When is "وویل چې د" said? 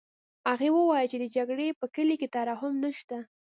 0.73-1.25